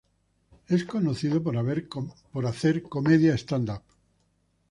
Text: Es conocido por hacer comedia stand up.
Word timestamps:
Es 0.67 0.83
conocido 0.83 1.43
por 1.43 2.47
hacer 2.47 2.81
comedia 2.81 3.35
stand 3.37 3.69
up. 3.69 3.83